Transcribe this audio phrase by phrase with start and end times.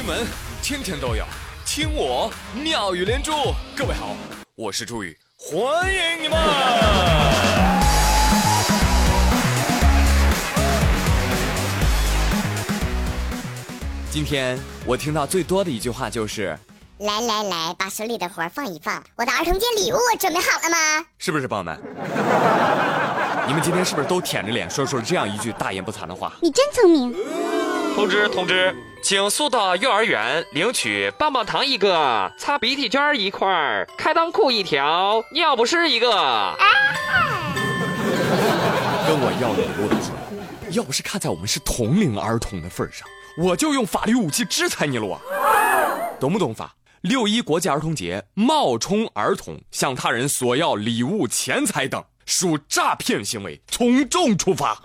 [0.00, 0.26] 新闻
[0.62, 1.22] 天天都有，
[1.66, 3.32] 听我妙语连珠。
[3.76, 4.16] 各位好，
[4.54, 5.60] 我是朱宇，欢
[5.94, 6.38] 迎你们。
[14.10, 16.58] 今天我听到最多的一句话就是
[17.00, 21.78] 来来来，把手里的活放一放，我的儿童节礼物准备好了吗？：“是不是，朋友们？
[23.46, 26.32] 你们今天是不是都舔着脸说出了这样一句大言不惭的话？
[26.40, 27.14] 你真聪明。
[27.94, 33.46] 通知通知，请速到幼儿园领取棒棒糖一个，擦鼻涕圈一块，
[33.98, 36.10] 开裆裤一条，尿不湿一个。
[39.06, 45.20] 跟我要礼物的时候，要不是看在我们是同龄儿童的份上，我就用法律武器制裁你了啊！
[46.18, 46.74] 懂不懂法？
[47.02, 54.78] 六一国际儿童节冒充儿童向他人索要礼物、钱财等，属诈骗行为，从重处罚。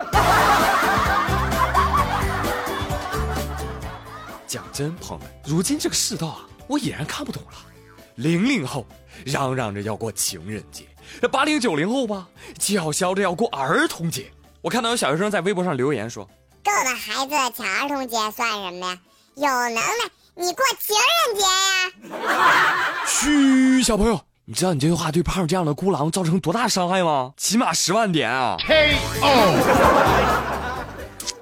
[4.46, 7.52] 讲真，朋友们，如今这个世道啊，我已然看不懂了。
[8.14, 8.86] 零零后
[9.24, 10.86] 嚷嚷着要过情人节，
[11.20, 12.26] 这八零九零后吧，
[12.58, 14.30] 叫嚣着要过儿童节。
[14.62, 16.24] 我看到有小学生在微博上留言说
[16.64, 18.98] 够了，孩子抢儿童节算什么呀？
[19.34, 19.82] 有能耐
[20.34, 22.28] 你过情人节呀
[23.06, 27.32] ！：“嘘，小朋友，你知道你这句话对胖这样的孤狼造成多大伤害吗？
[27.36, 30.55] 起码十万点啊！” KO。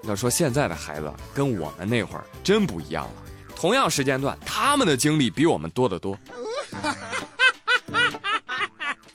[0.06, 3.12] 要说现在的孩子跟我们那会儿真不一样了，
[3.54, 6.18] 同样时间段，他们的经历比我们多得多。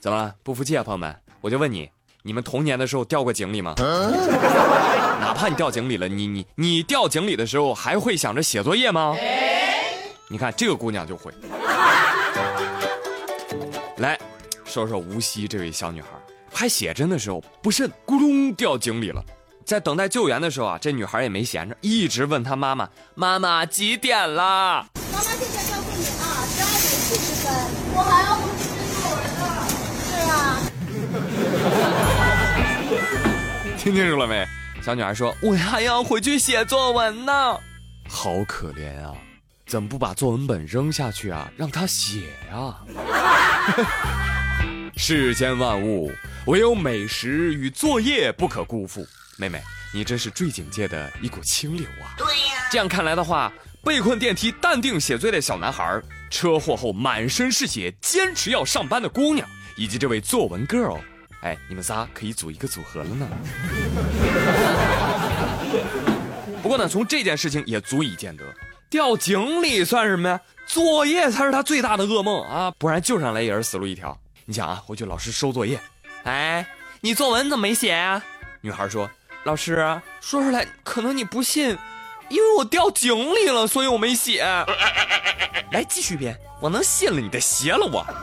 [0.00, 0.34] 怎么了？
[0.42, 1.14] 不服气啊，朋友们？
[1.40, 1.90] 我就问你，
[2.22, 3.74] 你们童年的时候掉过井里吗？
[3.76, 9.14] 哪怕你掉井里了，你你你掉井里的时候还会想着写作业吗？
[10.28, 11.32] 你看这个姑娘就会。
[13.98, 14.18] 来
[14.64, 16.08] 说说无锡这位小女孩，
[16.50, 19.22] 拍写真的时候不慎咕咚掉井里了。
[19.64, 27.52] 在等待救援的时候啊，这女孩也没闲着，一直问她妈妈：“妈妈几点了妈妈现在告诉你啊，十二点四十分，
[27.94, 29.40] 我还要回去写作文呢。
[30.10, 30.58] 对啊，？”
[33.78, 34.44] 听清楚了没？
[34.82, 37.32] 小女孩说：“我还要回去写作文呢。”
[38.08, 39.14] 好可怜啊！
[39.66, 41.48] 怎么不把作文本扔下去啊？
[41.56, 42.74] 让她写呀、
[44.96, 46.10] 世间万物，
[46.46, 49.06] 唯有美食与作业不可辜负。
[49.40, 52.12] 妹妹，你真是坠井界的一股清流啊！
[52.18, 53.50] 对呀、这样看来的话，
[53.82, 55.98] 被困电梯淡定写作业的小男孩，
[56.30, 61.00] 车祸后满身是血坚持要上班的姑娘，以及这位作文 girl，
[61.40, 63.26] 哎，你们仨可以组一个组合了呢。
[66.62, 68.44] 不过呢，从这件事情也足以见得，
[68.90, 70.38] 掉井里算什么呀？
[70.66, 72.70] 作业才是他最大的噩梦啊！
[72.76, 74.14] 不然救上来也是死路一条。
[74.44, 75.80] 你想啊，回去老师收作业，
[76.24, 76.66] 哎，
[77.00, 78.22] 你作文怎么没写啊、
[78.60, 79.10] 女孩说
[79.44, 81.76] ：“老师，说出来可能你不信，
[82.28, 84.44] 因为我掉井里了，所以我没写。
[85.72, 88.04] 来，继续编，我能信了你的邪了我。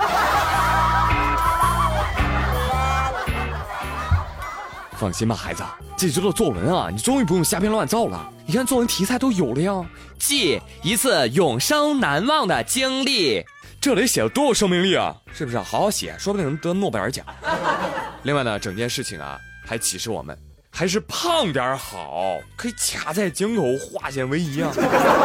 [5.00, 5.64] 放心吧，孩子，
[5.98, 8.30] 这周的作文啊，你终于不用瞎编乱造了。
[8.46, 9.86] 你看作文题材都有了呀，
[10.20, 13.46] 记一次永生难忘的经历，
[13.80, 15.16] 这得写多有生命力啊！
[15.34, 15.58] 是不是？
[15.58, 17.26] 好好写，说不定能得诺贝尔奖。
[18.24, 20.38] 另外呢，整件事情啊，还启示我们，
[20.78, 24.72] 还是胖点好，可以卡在井口化险为夷啊。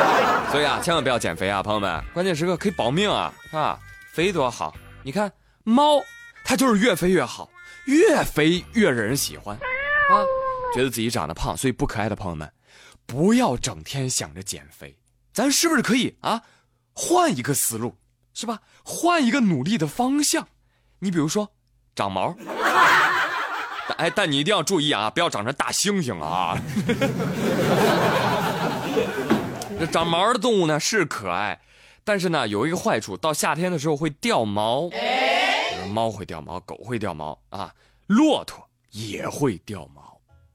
[0.51, 3.79] 所以啊，千万不要减肥啊，朋友们，关键时刻可以保命啊，啊，
[4.15, 4.75] 肥多好。
[5.03, 5.31] 你看
[5.63, 6.03] 猫，
[6.43, 7.51] 它就是越肥越好，
[7.85, 10.25] 越肥越惹人喜欢啊。
[10.75, 12.51] 觉得自己长得胖，所以不可爱的朋友们，
[13.05, 14.97] 不要整天想着减肥，
[15.35, 16.45] 咱是不是可以啊，
[16.95, 17.99] 换一个思路，
[18.33, 18.61] 是吧？
[18.83, 20.49] 换一个努力的方向。
[21.01, 21.53] 你比如说，
[21.95, 22.35] 长毛。
[23.89, 26.59] 但哎，但你一定要注意啊，不要长成大猩猩了啊！
[29.79, 31.61] 这长毛的动物呢是可爱，
[32.05, 34.89] 但是呢有一个坏处，到夏天的时候会掉毛。
[35.91, 37.73] 猫会掉毛，狗会掉毛啊，
[38.07, 40.03] 骆驼也会掉毛。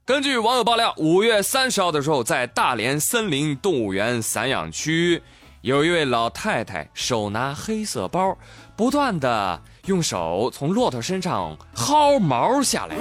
[0.05, 5.21] 根据网友爆料，五月三十号的时候，在大连森林动物园散养区，
[5.61, 8.37] 有一位老太太手拿黑色包，
[8.77, 12.95] 不断的用手从骆驼身上薅毛下来。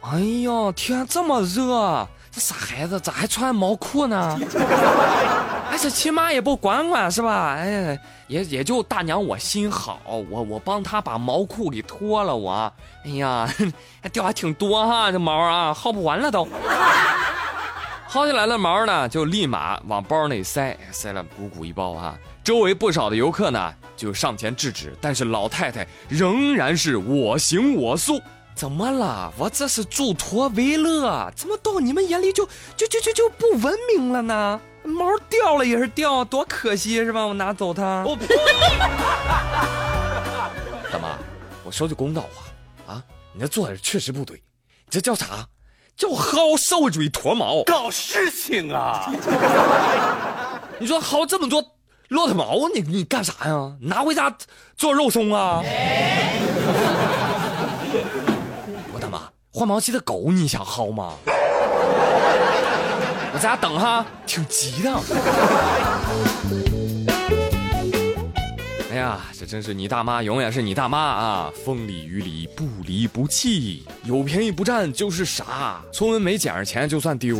[0.00, 4.38] 哎呦，天这么热，这傻孩子咋还穿毛裤呢？
[5.70, 7.54] 哎，这亲妈也不管管是吧？
[7.58, 12.72] 哎，也也就大娘我心好，我我帮她把毛裤给脱了我。
[13.04, 13.46] 哎呀，
[14.02, 16.48] 还 掉还挺多哈，这毛啊，薅不完了都。
[18.14, 22.16] 薅下来的毛呢，就立马往包内塞，塞了鼓鼓一包啊。
[22.44, 28.22] 周围不少的游客呢，就上前制止，但是老太太仍然是我行我素。
[28.54, 29.32] 怎么了？
[29.36, 32.46] 我这是助痞为乐，怎么到你们眼里就
[32.76, 34.60] 就就就就不文明了呢？
[34.84, 37.26] 毛掉了也是掉，多可惜是吧？
[37.26, 38.04] 我拿走它。
[38.06, 38.28] 我呸！
[40.92, 41.18] 大妈，
[41.64, 43.02] 我说句公道话啊，
[43.32, 45.48] 你这做的确实不对，你这叫啥？
[45.96, 47.62] 叫薅社会主义驼毛。
[47.64, 49.10] 搞事情啊！
[50.78, 51.64] 你说薅这么多
[52.08, 53.72] 骆驼毛，你你干啥呀？
[53.80, 54.36] 拿回家
[54.76, 55.62] 做肉松啊？
[58.92, 61.14] 我的妈，换毛期的狗你想薅吗？
[63.32, 64.90] 我在家等哈，挺急的。
[68.94, 71.52] 哎呀，这真是你大妈，永远是你大妈啊！
[71.64, 77.38] 风里雨里不离不弃，有便宜不占就是傻，村文没捡着钱就算丢。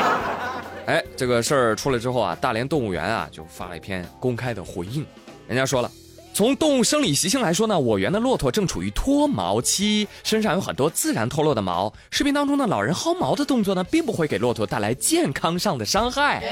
[0.88, 5.04] 哎，这个事儿出来之后啊，大连动物园啊就发了一篇公开的回应，
[5.46, 5.90] 人家说了。
[6.32, 11.92] 从动物生理习性来说呢，我园的骆驼正处于脱毛期，身上有很多自然脱落的毛。
[12.10, 16.42] 视频当中呢，老人薅毛的动作呢，并不会给骆驼带来健康上的伤害。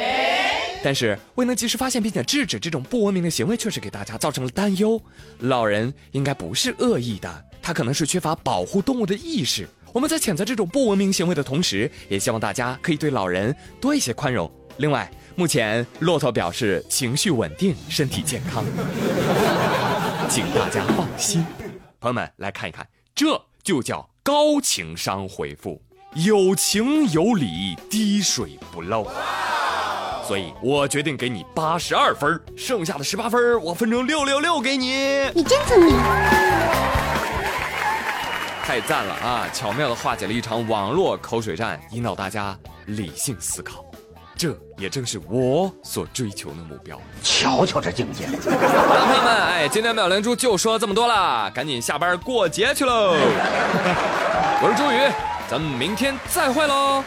[0.84, 5.00] 但是未能及时发现并且制止这种不文明的行为，确实给大家造成了担忧。
[5.38, 9.66] 老人应该不是恶意的，他可能是缺乏保护动物的意识。
[9.94, 14.50] 我们在谴责这种不文明行为的同时，也希望大家可以对老人多一些宽容。
[14.76, 18.62] 另外，目前骆驼表示情绪稳定，身体健康，
[20.28, 21.42] 请大家放心。
[21.98, 25.80] 朋友们来看一看，这就叫高情商回复，
[26.12, 29.08] 有情有理，滴水不漏。
[30.26, 35.30] 所以我决定给你八十二分，剩下的十八分我分成六六六给你。
[35.34, 35.94] 你真聪明，
[38.64, 39.46] 太赞了啊！
[39.52, 42.56] 巧妙的化解了一场网络口水战，引导大家
[42.86, 43.84] 理性思考。
[44.36, 47.00] 这也正是我所追求的目标。
[47.22, 48.26] 瞧瞧这境界！
[48.26, 53.14] 好了，朋友们，哎，今天妙连珠就说这么多啦，赶紧下班过节去喽！
[54.62, 55.12] 我是朱宇，
[55.48, 57.04] 咱们明天再会喽。